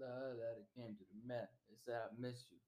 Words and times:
love 0.00 0.38
that 0.38 0.60
it 0.60 0.68
came 0.76 0.94
to 0.96 1.04
the 1.04 1.18
man. 1.26 1.48
They 1.68 1.76
said 1.84 2.00
I 2.06 2.08
miss 2.18 2.44
you. 2.50 2.58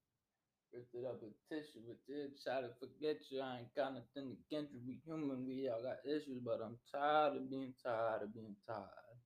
Ripped 0.73 0.93
it 0.93 1.05
up 1.05 1.21
with 1.21 1.33
tissue 1.49 1.81
with 1.87 1.97
this. 2.07 2.43
Try 2.43 2.61
to 2.61 2.69
forget 2.77 3.17
you. 3.31 3.41
I 3.41 3.65
ain't 3.65 3.75
got 3.75 3.93
nothing 3.93 4.37
against 4.45 4.73
you. 4.73 4.81
We 4.85 5.01
human. 5.05 5.47
We 5.47 5.67
all 5.69 5.81
got 5.81 6.05
issues, 6.05 6.41
but 6.45 6.61
I'm 6.61 6.77
tired 6.93 7.37
of 7.37 7.49
being 7.49 7.73
tired 7.83 8.21
of 8.21 8.33
being 8.33 8.55
tired. 8.67 9.17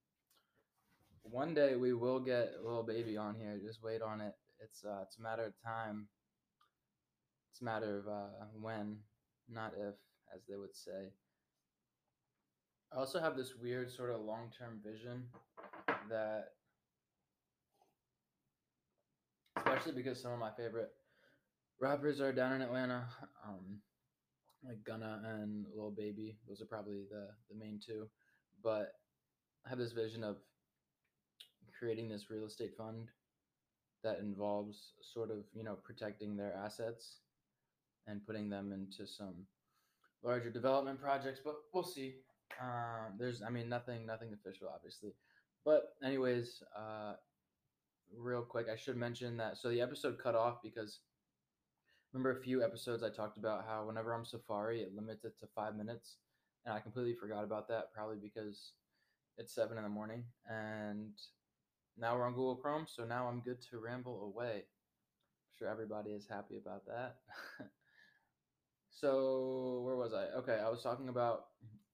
One 1.23 1.53
day 1.53 1.75
we 1.75 1.93
will 1.93 2.19
get 2.19 2.55
a 2.59 2.67
Lil 2.67 2.83
Baby 2.83 3.17
on 3.17 3.35
here. 3.35 3.59
Just 3.63 3.83
wait 3.83 4.01
on 4.01 4.21
it. 4.21 4.33
It's 4.59 4.83
uh, 4.85 5.03
it's 5.03 5.17
a 5.17 5.21
matter 5.21 5.43
of 5.43 5.53
time. 5.65 6.07
It's 7.51 7.61
a 7.61 7.65
matter 7.65 7.99
of 7.99 8.07
uh, 8.07 8.45
when, 8.59 8.97
not 9.49 9.73
if, 9.77 9.95
as 10.33 10.41
they 10.49 10.55
would 10.55 10.75
say. 10.75 11.11
I 12.91 12.97
also 12.97 13.19
have 13.19 13.35
this 13.35 13.53
weird 13.55 13.91
sort 13.91 14.11
of 14.11 14.21
long 14.21 14.51
term 14.57 14.79
vision 14.83 15.25
that, 16.09 16.49
especially 19.57 19.93
because 19.93 20.21
some 20.21 20.31
of 20.31 20.39
my 20.39 20.51
favorite 20.57 20.91
rappers 21.79 22.21
are 22.21 22.33
down 22.33 22.53
in 22.53 22.61
Atlanta, 22.61 23.05
um, 23.47 23.79
like 24.65 24.83
Gunna 24.83 25.21
and 25.25 25.65
Lil 25.75 25.91
Baby. 25.91 26.37
Those 26.47 26.61
are 26.61 26.65
probably 26.65 27.03
the 27.09 27.29
the 27.49 27.57
main 27.57 27.79
two. 27.85 28.07
But 28.63 28.93
I 29.65 29.69
have 29.69 29.79
this 29.79 29.91
vision 29.91 30.23
of 30.23 30.37
creating 31.77 32.09
this 32.09 32.29
real 32.29 32.45
estate 32.45 32.75
fund 32.77 33.09
that 34.03 34.19
involves 34.19 34.93
sort 35.01 35.31
of 35.31 35.45
you 35.53 35.63
know 35.63 35.75
protecting 35.75 36.35
their 36.35 36.53
assets 36.53 37.19
and 38.07 38.25
putting 38.25 38.49
them 38.49 38.71
into 38.71 39.07
some 39.07 39.45
larger 40.23 40.49
development 40.49 41.01
projects. 41.01 41.39
But 41.43 41.55
we'll 41.73 41.83
see. 41.83 42.15
Um, 42.61 43.13
there's, 43.17 43.41
I 43.41 43.49
mean, 43.49 43.67
nothing, 43.67 44.05
nothing 44.05 44.33
official, 44.33 44.69
obviously. 44.73 45.13
But 45.65 45.95
anyways, 46.03 46.61
uh, 46.77 47.13
real 48.17 48.41
quick, 48.41 48.67
I 48.71 48.75
should 48.75 48.97
mention 48.97 49.37
that. 49.37 49.57
So 49.57 49.69
the 49.69 49.81
episode 49.81 50.17
cut 50.21 50.35
off 50.35 50.61
because 50.63 50.99
remember 52.11 52.37
a 52.37 52.41
few 52.41 52.63
episodes 52.63 53.03
I 53.03 53.09
talked 53.09 53.37
about 53.37 53.65
how 53.67 53.85
whenever 53.85 54.13
I'm 54.13 54.25
Safari, 54.25 54.81
it 54.81 54.95
limits 54.95 55.25
it 55.25 55.39
to 55.39 55.47
five 55.55 55.75
minutes, 55.75 56.17
and 56.65 56.73
I 56.73 56.79
completely 56.79 57.15
forgot 57.15 57.43
about 57.43 57.67
that. 57.69 57.93
Probably 57.93 58.17
because 58.21 58.73
it's 59.37 59.53
seven 59.53 59.77
in 59.77 59.83
the 59.83 59.89
morning, 59.89 60.23
and 60.49 61.11
now 61.97 62.15
we're 62.15 62.27
on 62.27 62.33
Google 62.33 62.55
Chrome, 62.55 62.85
so 62.87 63.03
now 63.05 63.27
I'm 63.27 63.41
good 63.41 63.61
to 63.69 63.79
ramble 63.79 64.23
away. 64.23 64.55
I'm 64.57 65.57
sure 65.57 65.67
everybody 65.69 66.11
is 66.11 66.27
happy 66.29 66.57
about 66.57 66.85
that. 66.87 67.17
So 68.89 69.81
where 69.83 69.95
was 69.95 70.13
I? 70.13 70.25
Okay, 70.37 70.59
I 70.63 70.69
was 70.69 70.81
talking 70.83 71.09
about 71.09 71.45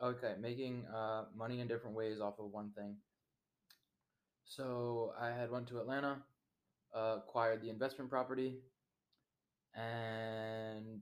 okay 0.01 0.35
making 0.39 0.85
uh, 0.93 1.25
money 1.35 1.61
in 1.61 1.67
different 1.67 1.95
ways 1.95 2.19
off 2.19 2.39
of 2.39 2.51
one 2.51 2.71
thing. 2.75 2.97
So 4.49 5.13
I 5.21 5.27
had 5.27 5.51
went 5.51 5.67
to 5.67 5.79
Atlanta, 5.79 6.17
uh, 6.93 7.17
acquired 7.17 7.61
the 7.61 7.69
investment 7.69 8.09
property, 8.09 8.57
and 9.75 11.01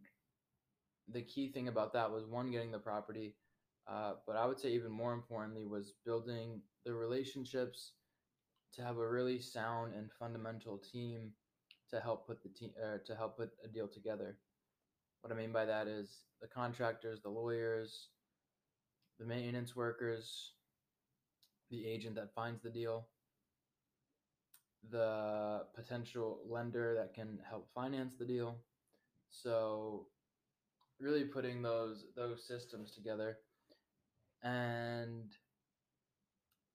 the 1.08 1.22
key 1.22 1.48
thing 1.48 1.70
about 1.70 1.94
that 1.94 2.12
was 2.12 2.26
one 2.26 2.52
getting 2.52 2.72
the 2.72 2.78
property, 2.78 3.36
uh, 3.88 4.16
but 4.28 4.36
I 4.36 4.46
would 4.46 4.60
say 4.60 4.72
even 4.72 4.92
more 4.92 5.14
importantly 5.14 5.66
was 5.66 5.94
building 6.06 6.62
the 6.86 6.94
relationships 6.94 7.94
to 8.74 8.84
have 8.84 8.98
a 8.98 9.10
really 9.10 9.40
sound 9.40 9.94
and 9.96 10.10
fundamental 10.20 10.78
team 10.78 11.32
to 11.90 12.02
help 12.02 12.28
put 12.28 12.44
the 12.44 12.50
team 12.50 12.72
uh, 12.84 12.98
to 13.06 13.16
help 13.16 13.38
put 13.38 13.52
a 13.64 13.70
deal 13.70 13.88
together. 13.88 14.38
What 15.22 15.32
I 15.32 15.38
mean 15.38 15.54
by 15.54 15.64
that 15.64 15.88
is 15.88 16.26
the 16.42 16.48
contractors, 16.48 17.22
the 17.22 17.30
lawyers, 17.30 18.10
the 19.20 19.26
maintenance 19.26 19.74
workers, 19.74 20.52
the 21.72 21.88
agent 21.88 22.16
that 22.16 22.34
finds 22.36 22.62
the 22.62 22.70
deal, 22.70 23.08
the 24.90 25.64
potential 25.76 26.40
lender 26.48 26.96
that 26.96 27.14
can 27.14 27.40
help 27.50 27.68
finance 27.74 28.16
the 28.18 28.26
deal. 28.26 28.58
So 29.30 30.08
really 31.00 31.26
putting 31.26 31.62
those 31.62 32.06
those 32.16 32.46
systems 32.48 32.92
together. 32.92 33.38
And 34.44 35.32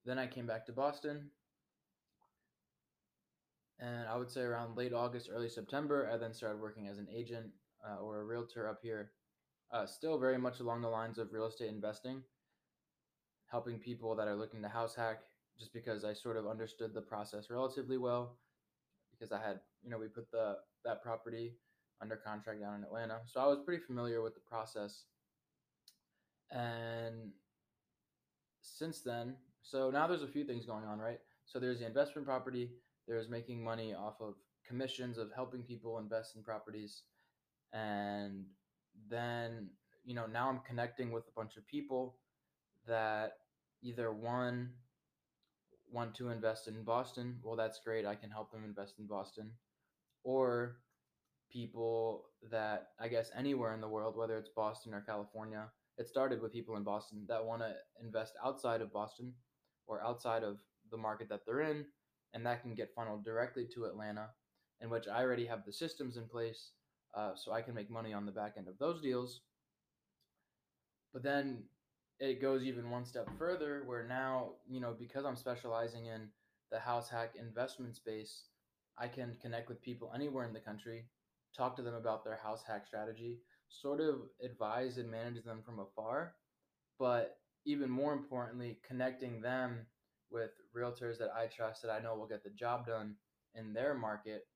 then 0.05 0.19
I 0.19 0.27
came 0.27 0.45
back 0.45 0.65
to 0.65 0.71
Boston. 0.71 1.29
And 3.79 4.07
I 4.07 4.17
would 4.17 4.29
say 4.29 4.41
around 4.41 4.77
late 4.77 4.93
August, 4.93 5.29
early 5.33 5.49
September, 5.49 6.09
I 6.13 6.17
then 6.17 6.33
started 6.33 6.61
working 6.61 6.87
as 6.87 6.99
an 6.99 7.07
agent 7.13 7.47
uh, 7.85 8.01
or 8.01 8.21
a 8.21 8.23
realtor 8.23 8.69
up 8.69 8.79
here, 8.81 9.11
uh, 9.71 9.85
still 9.85 10.17
very 10.17 10.37
much 10.37 10.59
along 10.59 10.81
the 10.81 10.87
lines 10.87 11.17
of 11.17 11.33
real 11.33 11.47
estate 11.47 11.69
investing, 11.69 12.21
helping 13.47 13.79
people 13.79 14.15
that 14.15 14.27
are 14.27 14.35
looking 14.35 14.61
to 14.61 14.69
house 14.69 14.95
hack. 14.95 15.23
Just 15.57 15.73
because 15.73 16.03
I 16.03 16.13
sort 16.13 16.37
of 16.37 16.47
understood 16.47 16.93
the 16.93 17.01
process 17.01 17.49
relatively 17.49 17.97
well, 17.97 18.37
because 19.11 19.31
I 19.31 19.39
had, 19.39 19.59
you 19.83 19.89
know, 19.89 19.97
we 19.99 20.07
put 20.07 20.31
the 20.31 20.57
that 20.83 21.03
property 21.03 21.55
under 22.01 22.15
contract 22.15 22.59
down 22.59 22.75
in 22.75 22.83
Atlanta, 22.83 23.21
so 23.25 23.39
I 23.39 23.47
was 23.47 23.59
pretty 23.63 23.83
familiar 23.83 24.21
with 24.21 24.33
the 24.33 24.41
process. 24.41 25.05
And 26.51 27.31
since 28.61 29.01
then, 29.01 29.35
so 29.61 29.89
now 29.89 30.07
there's 30.07 30.23
a 30.23 30.27
few 30.27 30.43
things 30.43 30.65
going 30.65 30.85
on, 30.85 30.99
right? 30.99 31.19
So 31.45 31.59
there's 31.59 31.79
the 31.79 31.85
investment 31.85 32.27
property. 32.27 32.71
There's 33.07 33.29
making 33.29 33.63
money 33.63 33.93
off 33.93 34.15
of 34.21 34.35
commissions 34.67 35.17
of 35.17 35.31
helping 35.33 35.63
people 35.63 35.99
invest 35.99 36.35
in 36.35 36.43
properties 36.43 37.03
and 37.73 38.45
then 39.09 39.69
you 40.05 40.13
know 40.13 40.25
now 40.25 40.49
i'm 40.49 40.59
connecting 40.67 41.11
with 41.11 41.27
a 41.27 41.31
bunch 41.35 41.57
of 41.57 41.67
people 41.67 42.17
that 42.87 43.33
either 43.81 44.11
one 44.13 44.69
want 45.93 46.13
to 46.15 46.29
invest 46.29 46.67
in 46.67 46.83
boston 46.83 47.37
well 47.43 47.55
that's 47.55 47.79
great 47.83 48.05
i 48.05 48.15
can 48.15 48.29
help 48.29 48.51
them 48.51 48.63
invest 48.65 48.95
in 48.99 49.07
boston 49.07 49.51
or 50.23 50.77
people 51.51 52.25
that 52.51 52.89
i 52.99 53.07
guess 53.07 53.31
anywhere 53.37 53.73
in 53.73 53.81
the 53.81 53.87
world 53.87 54.17
whether 54.17 54.37
it's 54.37 54.49
boston 54.55 54.93
or 54.93 55.01
california 55.01 55.65
it 55.97 56.07
started 56.07 56.41
with 56.41 56.51
people 56.51 56.75
in 56.75 56.83
boston 56.83 57.25
that 57.27 57.43
want 57.43 57.61
to 57.61 57.73
invest 58.03 58.33
outside 58.43 58.81
of 58.81 58.91
boston 58.91 59.33
or 59.87 60.03
outside 60.03 60.43
of 60.43 60.57
the 60.91 60.97
market 60.97 61.29
that 61.29 61.41
they're 61.45 61.61
in 61.61 61.85
and 62.33 62.45
that 62.45 62.61
can 62.61 62.73
get 62.73 62.93
funneled 62.95 63.23
directly 63.23 63.67
to 63.71 63.85
atlanta 63.85 64.27
in 64.81 64.89
which 64.89 65.07
i 65.07 65.21
already 65.21 65.45
have 65.45 65.63
the 65.65 65.73
systems 65.73 66.17
in 66.17 66.27
place 66.27 66.71
uh, 67.15 67.31
so 67.35 67.51
I 67.51 67.61
can 67.61 67.73
make 67.73 67.89
money 67.89 68.13
on 68.13 68.25
the 68.25 68.31
back 68.31 68.55
end 68.57 68.67
of 68.67 68.77
those 68.79 69.01
deals. 69.01 69.41
But 71.13 71.23
then 71.23 71.63
it 72.23 72.41
goes 72.41 72.63
even 72.63 72.89
one 72.89 73.05
step 73.05 73.27
further 73.37 73.83
where 73.85 74.07
now, 74.07 74.51
you 74.65 74.79
know, 74.79 74.95
because 74.97 75.25
I'm 75.25 75.35
specializing 75.35 76.05
in 76.05 76.29
the 76.71 76.79
house 76.79 77.09
hack 77.09 77.33
investment 77.37 77.95
space, 77.95 78.45
I 78.97 79.07
can 79.07 79.35
connect 79.41 79.67
with 79.67 79.81
people 79.81 80.11
anywhere 80.15 80.45
in 80.45 80.53
the 80.53 80.59
country, 80.59 81.05
talk 81.55 81.75
to 81.75 81.81
them 81.81 81.95
about 81.95 82.23
their 82.23 82.37
house 82.37 82.63
hack 82.65 82.87
strategy, 82.87 83.39
sort 83.67 83.99
of 83.99 84.21
advise 84.41 84.97
and 84.97 85.11
manage 85.11 85.43
them 85.43 85.61
from 85.65 85.79
afar, 85.79 86.35
but 86.97 87.39
even 87.65 87.89
more 87.89 88.13
importantly, 88.13 88.79
connecting 88.87 89.41
them 89.41 89.85
with 90.31 90.51
realtors 90.75 91.17
that 91.17 91.31
I 91.35 91.47
trust 91.47 91.81
that 91.81 91.91
I 91.91 91.99
know 91.99 92.15
will 92.15 92.27
get 92.27 92.43
the 92.43 92.51
job 92.51 92.87
done 92.87 93.15
in 93.53 93.73
their 93.73 93.93
market 93.93 94.47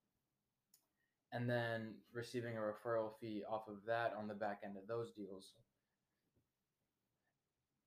and 1.34 1.50
then 1.50 1.96
receiving 2.14 2.56
a 2.56 2.62
referral 2.62 3.10
fee 3.20 3.44
off 3.50 3.68
of 3.68 3.86
that 3.88 4.14
on 4.18 4.30
the 4.30 4.34
back 4.34 4.62
end 4.64 4.78
of 4.78 4.88
those 4.88 5.12
deals. 5.12 5.52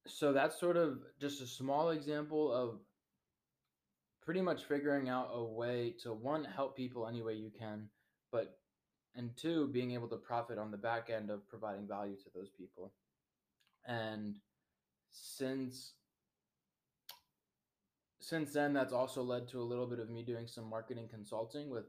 So 0.07 0.33
that's 0.33 0.59
sort 0.59 0.77
of 0.77 0.99
just 1.21 1.41
a 1.41 1.47
small 1.47 1.91
example 1.91 2.53
of 2.53 2.81
pretty 4.23 4.41
much 4.41 4.65
figuring 4.65 5.09
out 5.09 5.31
a 5.33 5.43
way 5.43 5.95
to 6.03 6.13
one 6.13 6.45
help 6.45 6.77
people 6.77 7.07
any 7.07 7.23
way 7.23 7.35
you 7.35 7.51
can, 7.57 7.89
but 8.33 8.59
and 9.17 9.37
two 9.37 9.69
being 9.69 9.91
able 9.93 10.09
to 10.09 10.17
profit 10.17 10.59
on 10.59 10.71
the 10.71 10.77
back 10.77 11.11
end 11.11 11.31
of 11.31 11.49
providing 11.49 11.87
value 11.87 12.17
to 12.17 12.31
those 12.35 12.51
people. 12.51 12.93
And 13.87 14.37
since 15.11 15.95
since 18.21 18.53
then 18.53 18.73
that's 18.73 18.93
also 18.93 19.23
led 19.23 19.49
to 19.49 19.61
a 19.61 19.65
little 19.65 19.87
bit 19.87 19.99
of 19.99 20.11
me 20.11 20.23
doing 20.23 20.47
some 20.47 20.69
marketing 20.69 21.09
consulting 21.11 21.71
with 21.71 21.87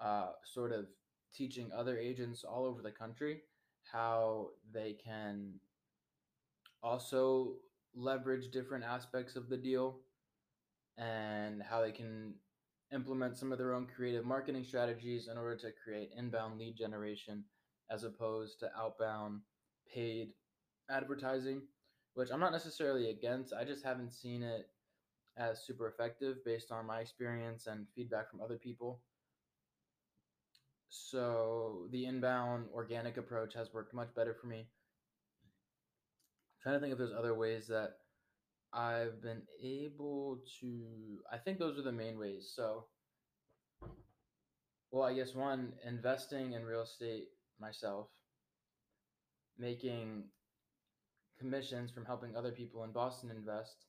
uh, 0.00 0.30
sort 0.44 0.72
of 0.72 0.86
teaching 1.34 1.70
other 1.76 1.98
agents 1.98 2.42
all 2.42 2.64
over 2.64 2.82
the 2.82 2.90
country 2.90 3.42
how 3.92 4.48
they 4.72 4.94
can 4.94 5.52
also 6.82 7.54
leverage 7.94 8.50
different 8.50 8.84
aspects 8.84 9.36
of 9.36 9.48
the 9.48 9.56
deal 9.56 10.00
and 10.96 11.62
how 11.62 11.80
they 11.80 11.92
can 11.92 12.34
implement 12.92 13.36
some 13.36 13.52
of 13.52 13.58
their 13.58 13.74
own 13.74 13.86
creative 13.86 14.24
marketing 14.24 14.64
strategies 14.64 15.28
in 15.28 15.36
order 15.36 15.56
to 15.56 15.70
create 15.84 16.10
inbound 16.16 16.58
lead 16.58 16.76
generation 16.76 17.44
as 17.90 18.04
opposed 18.04 18.58
to 18.60 18.70
outbound 18.76 19.40
paid 19.92 20.30
advertising, 20.90 21.62
which 22.14 22.30
I'm 22.30 22.40
not 22.40 22.52
necessarily 22.52 23.10
against. 23.10 23.52
I 23.52 23.64
just 23.64 23.84
haven't 23.84 24.12
seen 24.12 24.42
it 24.42 24.68
as 25.36 25.64
super 25.64 25.86
effective 25.88 26.44
based 26.44 26.72
on 26.72 26.86
my 26.86 27.00
experience 27.00 27.66
and 27.66 27.86
feedback 27.94 28.30
from 28.30 28.40
other 28.40 28.56
people. 28.56 29.00
So 30.88 31.86
the 31.92 32.06
inbound 32.06 32.66
organic 32.74 33.18
approach 33.18 33.54
has 33.54 33.72
worked 33.72 33.94
much 33.94 34.14
better 34.14 34.34
for 34.34 34.46
me. 34.46 34.66
Trying 36.62 36.76
to 36.76 36.80
think 36.80 36.92
if 36.92 36.98
there's 36.98 37.12
other 37.16 37.34
ways 37.34 37.66
that 37.68 37.90
I've 38.72 39.22
been 39.22 39.42
able 39.62 40.40
to. 40.60 41.20
I 41.32 41.38
think 41.38 41.58
those 41.58 41.78
are 41.78 41.82
the 41.82 41.92
main 41.92 42.18
ways. 42.18 42.52
So 42.54 42.86
well, 44.90 45.04
I 45.04 45.14
guess 45.14 45.34
one, 45.34 45.74
investing 45.86 46.52
in 46.52 46.64
real 46.64 46.82
estate 46.82 47.28
myself, 47.60 48.08
making 49.58 50.24
commissions 51.38 51.90
from 51.90 52.06
helping 52.06 52.34
other 52.34 52.52
people 52.52 52.84
in 52.84 52.92
Boston 52.92 53.30
invest. 53.30 53.84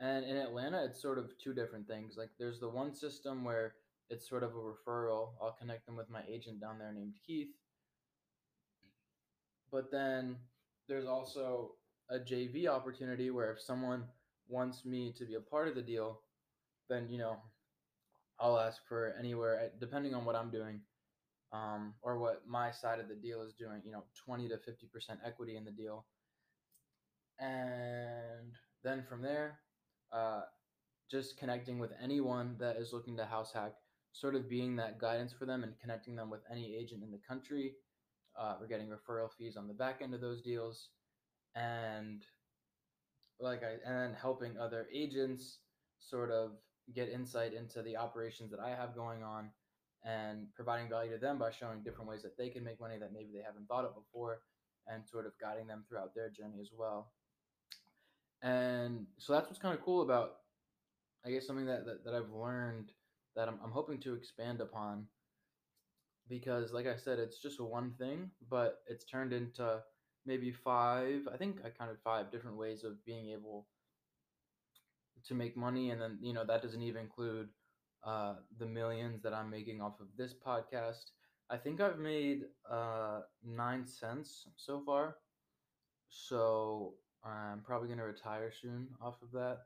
And 0.00 0.24
in 0.24 0.36
Atlanta, 0.36 0.84
it's 0.84 1.00
sort 1.00 1.18
of 1.18 1.32
two 1.38 1.52
different 1.52 1.86
things. 1.86 2.14
Like 2.16 2.30
there's 2.38 2.60
the 2.60 2.68
one 2.68 2.94
system 2.94 3.44
where 3.44 3.74
it's 4.08 4.28
sort 4.28 4.42
of 4.42 4.50
a 4.50 4.54
referral. 4.54 5.32
I'll 5.40 5.56
connect 5.58 5.86
them 5.86 5.96
with 5.96 6.10
my 6.10 6.22
agent 6.28 6.60
down 6.60 6.78
there 6.78 6.92
named 6.92 7.14
Keith. 7.26 7.54
But 9.70 9.90
then 9.90 10.36
there's 10.88 11.06
also 11.06 11.72
a 12.12 12.18
JV 12.18 12.66
opportunity 12.66 13.30
where 13.30 13.50
if 13.52 13.60
someone 13.60 14.04
wants 14.48 14.84
me 14.84 15.12
to 15.16 15.24
be 15.24 15.34
a 15.34 15.40
part 15.40 15.68
of 15.68 15.74
the 15.74 15.82
deal, 15.82 16.20
then 16.88 17.08
you 17.08 17.18
know 17.18 17.36
I'll 18.38 18.58
ask 18.58 18.80
for 18.88 19.14
anywhere 19.18 19.70
depending 19.80 20.14
on 20.14 20.24
what 20.24 20.36
I'm 20.36 20.50
doing 20.50 20.80
um, 21.52 21.94
or 22.02 22.18
what 22.18 22.42
my 22.46 22.70
side 22.70 23.00
of 23.00 23.08
the 23.08 23.14
deal 23.14 23.42
is 23.42 23.54
doing. 23.54 23.80
You 23.84 23.92
know, 23.92 24.04
20 24.26 24.48
to 24.48 24.58
50 24.58 24.86
percent 24.86 25.20
equity 25.24 25.56
in 25.56 25.64
the 25.64 25.70
deal, 25.70 26.06
and 27.38 28.52
then 28.84 29.04
from 29.08 29.22
there, 29.22 29.60
uh, 30.12 30.42
just 31.10 31.38
connecting 31.38 31.78
with 31.78 31.92
anyone 32.02 32.56
that 32.58 32.76
is 32.76 32.92
looking 32.92 33.16
to 33.16 33.24
house 33.24 33.52
hack, 33.52 33.72
sort 34.12 34.34
of 34.34 34.50
being 34.50 34.76
that 34.76 34.98
guidance 34.98 35.32
for 35.32 35.46
them 35.46 35.62
and 35.62 35.72
connecting 35.80 36.16
them 36.16 36.30
with 36.30 36.40
any 36.50 36.76
agent 36.76 37.02
in 37.02 37.10
the 37.10 37.20
country. 37.26 37.72
Uh, 38.38 38.54
we're 38.60 38.66
getting 38.66 38.88
referral 38.88 39.28
fees 39.38 39.56
on 39.58 39.68
the 39.68 39.74
back 39.74 40.00
end 40.02 40.14
of 40.14 40.22
those 40.22 40.40
deals, 40.40 40.88
and 41.54 42.24
like 43.40 43.62
I 43.62 43.72
and 43.84 43.96
then 43.98 44.16
helping 44.20 44.58
other 44.58 44.86
agents 44.92 45.58
sort 45.98 46.30
of 46.30 46.52
get 46.94 47.08
insight 47.08 47.54
into 47.54 47.82
the 47.82 47.96
operations 47.96 48.50
that 48.50 48.60
I 48.60 48.70
have 48.70 48.94
going 48.94 49.22
on 49.22 49.50
and 50.04 50.52
providing 50.54 50.88
value 50.88 51.12
to 51.12 51.18
them 51.18 51.38
by 51.38 51.50
showing 51.50 51.82
different 51.82 52.08
ways 52.08 52.22
that 52.22 52.36
they 52.36 52.48
can 52.48 52.64
make 52.64 52.80
money 52.80 52.98
that 52.98 53.12
maybe 53.12 53.30
they 53.32 53.42
haven't 53.42 53.68
thought 53.68 53.84
of 53.84 53.94
before 53.94 54.40
and 54.88 55.06
sort 55.06 55.26
of 55.26 55.32
guiding 55.40 55.66
them 55.68 55.84
throughout 55.88 56.14
their 56.14 56.28
journey 56.28 56.58
as 56.60 56.70
well. 56.76 57.12
And 58.42 59.06
so 59.18 59.32
that's 59.32 59.46
what's 59.46 59.60
kind 59.60 59.78
of 59.78 59.84
cool 59.84 60.02
about, 60.02 60.38
I 61.24 61.30
guess, 61.30 61.46
something 61.46 61.66
that, 61.66 61.86
that, 61.86 62.04
that 62.04 62.14
I've 62.14 62.32
learned 62.32 62.90
that 63.36 63.48
I'm, 63.48 63.58
I'm 63.64 63.70
hoping 63.70 64.00
to 64.00 64.14
expand 64.14 64.60
upon 64.60 65.06
because, 66.28 66.72
like 66.72 66.86
I 66.86 66.96
said, 66.96 67.20
it's 67.20 67.40
just 67.40 67.60
one 67.60 67.92
thing, 67.98 68.30
but 68.50 68.78
it's 68.88 69.04
turned 69.04 69.32
into 69.32 69.80
maybe 70.26 70.52
five, 70.52 71.28
I 71.32 71.36
think 71.36 71.58
I 71.64 71.70
counted 71.70 71.98
five 72.02 72.30
different 72.30 72.56
ways 72.56 72.84
of 72.84 73.04
being 73.04 73.30
able 73.30 73.66
to 75.24 75.34
make 75.34 75.56
money. 75.56 75.90
And 75.90 76.00
then, 76.00 76.18
you 76.20 76.32
know, 76.32 76.44
that 76.44 76.62
doesn't 76.62 76.82
even 76.82 77.02
include 77.02 77.48
uh, 78.04 78.34
the 78.58 78.66
millions 78.66 79.22
that 79.22 79.34
I'm 79.34 79.50
making 79.50 79.80
off 79.80 80.00
of 80.00 80.08
this 80.16 80.34
podcast. 80.34 81.10
I 81.50 81.56
think 81.56 81.80
I've 81.80 81.98
made 81.98 82.44
uh, 82.70 83.20
nine 83.44 83.86
cents 83.86 84.48
so 84.56 84.82
far. 84.84 85.16
So 86.08 86.94
I'm 87.24 87.60
probably 87.62 87.88
going 87.88 87.98
to 87.98 88.04
retire 88.04 88.50
soon 88.52 88.88
off 89.00 89.22
of 89.22 89.32
that. 89.32 89.58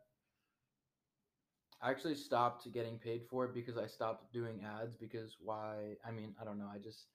I 1.83 1.91
actually 1.91 2.15
stopped 2.15 2.71
getting 2.73 2.99
paid 2.99 3.23
for 3.29 3.45
it 3.45 3.55
because 3.55 3.77
I 3.77 3.87
stopped 3.87 4.33
doing 4.33 4.65
ads 4.65 4.97
because 4.97 5.37
why? 5.41 5.97
I 6.07 6.11
mean, 6.11 6.35
I 6.41 6.45
don't 6.45 6.59
know. 6.59 6.71
I 6.73 6.79
just, 6.79 7.07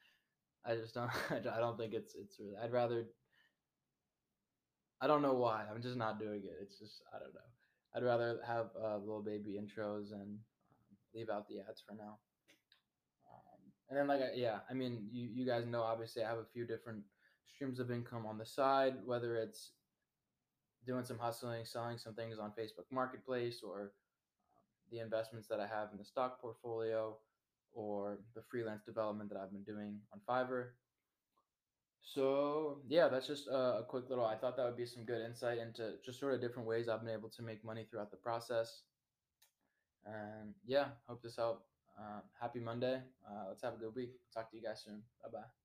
I 0.65 0.75
just 0.75 0.93
don't, 0.93 1.11
I 1.31 1.59
don't 1.59 1.77
think 1.77 1.93
it's, 1.93 2.15
it's 2.15 2.39
really, 2.39 2.55
I'd 2.61 2.71
rather, 2.71 3.05
I 5.01 5.07
don't 5.07 5.23
know 5.23 5.33
why. 5.33 5.63
I'm 5.69 5.81
just 5.81 5.97
not 5.97 6.19
doing 6.19 6.41
it. 6.43 6.57
It's 6.61 6.77
just, 6.77 7.01
I 7.13 7.19
don't 7.19 7.33
know. 7.33 7.41
I'd 7.95 8.03
rather 8.03 8.39
have 8.45 8.67
uh, 8.81 8.97
Lil 8.97 9.21
Baby 9.21 9.59
intros 9.59 10.11
and 10.13 10.21
um, 10.21 10.39
leave 11.13 11.29
out 11.29 11.47
the 11.47 11.59
ads 11.59 11.81
for 11.81 11.95
now. 11.95 12.19
Um, 13.27 13.71
and 13.89 13.97
then, 13.97 14.07
like, 14.07 14.21
I, 14.21 14.35
yeah, 14.35 14.59
I 14.69 14.73
mean, 14.73 15.07
you, 15.11 15.27
you 15.33 15.45
guys 15.45 15.65
know, 15.65 15.81
obviously, 15.81 16.23
I 16.23 16.29
have 16.29 16.37
a 16.37 16.45
few 16.53 16.65
different 16.65 17.01
streams 17.47 17.79
of 17.79 17.91
income 17.91 18.25
on 18.25 18.37
the 18.37 18.45
side, 18.45 18.95
whether 19.03 19.35
it's 19.35 19.71
doing 20.85 21.03
some 21.03 21.17
hustling, 21.17 21.65
selling 21.65 21.97
some 21.97 22.13
things 22.13 22.39
on 22.39 22.51
Facebook 22.51 22.85
Marketplace, 22.91 23.61
or 23.63 23.81
um, 23.81 23.89
the 24.91 24.99
investments 24.99 25.47
that 25.47 25.59
I 25.59 25.67
have 25.67 25.89
in 25.91 25.97
the 25.97 26.05
stock 26.05 26.39
portfolio, 26.39 27.17
or 27.73 28.19
the 28.35 28.41
freelance 28.49 28.83
development 28.83 29.29
that 29.31 29.39
I've 29.39 29.51
been 29.51 29.63
doing 29.63 29.99
on 30.13 30.19
Fiverr. 30.29 30.69
So 32.01 32.79
yeah, 32.87 33.07
that's 33.07 33.27
just 33.27 33.47
a, 33.47 33.79
a, 33.79 33.85
quick 33.87 34.09
little. 34.09 34.25
I 34.25 34.35
thought 34.35 34.57
that 34.57 34.65
would 34.65 34.77
be 34.77 34.85
some 34.85 35.05
good 35.05 35.21
insight 35.21 35.59
into 35.59 35.93
just 36.03 36.19
sort 36.19 36.33
of 36.33 36.41
different 36.41 36.67
ways 36.67 36.89
I've 36.89 37.01
been 37.01 37.13
able 37.13 37.29
to 37.29 37.43
make 37.43 37.63
money 37.63 37.85
throughout 37.89 38.11
the 38.11 38.17
process. 38.17 38.81
And 40.05 40.53
yeah, 40.65 40.87
hope 41.07 41.21
this 41.21 41.35
helped. 41.35 41.67
Uh, 41.99 42.21
happy 42.39 42.59
Monday. 42.59 43.01
Uh, 43.29 43.45
let's 43.49 43.61
have 43.61 43.75
a 43.75 43.77
good 43.77 43.95
week. 43.95 44.13
Talk 44.33 44.49
to 44.51 44.57
you 44.57 44.63
guys 44.63 44.81
soon. 44.83 45.03
Bye 45.21 45.29
bye. 45.31 45.60